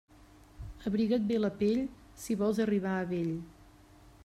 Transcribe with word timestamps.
Abriga't 0.89 1.27
bé 1.33 1.37
la 1.43 1.51
pell, 1.59 1.83
si 2.23 2.39
vols 2.41 2.63
arribar 2.65 2.97
a 3.03 3.07
vell. 3.15 3.33